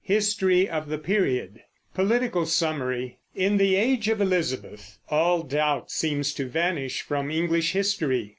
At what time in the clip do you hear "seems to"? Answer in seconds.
5.91-6.47